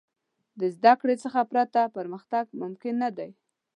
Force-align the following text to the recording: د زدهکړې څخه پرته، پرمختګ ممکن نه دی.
د 0.59 0.61
زدهکړې 0.75 1.15
څخه 1.23 1.39
پرته، 1.51 1.81
پرمختګ 1.97 2.45
ممکن 2.61 2.93
نه 3.03 3.09
دی. 3.17 3.29